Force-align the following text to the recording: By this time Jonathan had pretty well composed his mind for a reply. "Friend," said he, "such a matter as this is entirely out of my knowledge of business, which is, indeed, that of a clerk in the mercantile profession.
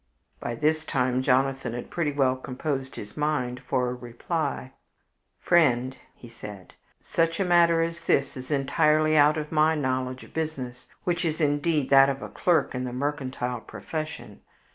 By 0.39 0.55
this 0.55 0.83
time 0.83 1.21
Jonathan 1.21 1.73
had 1.73 1.91
pretty 1.91 2.11
well 2.11 2.35
composed 2.35 2.95
his 2.95 3.15
mind 3.15 3.59
for 3.67 3.87
a 3.87 3.93
reply. 3.93 4.71
"Friend," 5.39 5.95
said 6.27 6.73
he, 6.75 7.03
"such 7.03 7.39
a 7.39 7.45
matter 7.45 7.83
as 7.83 8.01
this 8.01 8.35
is 8.35 8.49
entirely 8.49 9.15
out 9.15 9.37
of 9.37 9.51
my 9.51 9.75
knowledge 9.75 10.23
of 10.23 10.33
business, 10.33 10.87
which 11.03 11.23
is, 11.23 11.39
indeed, 11.39 11.91
that 11.91 12.09
of 12.09 12.23
a 12.23 12.29
clerk 12.29 12.73
in 12.73 12.83
the 12.83 12.91
mercantile 12.93 13.61
profession. 13.61 14.39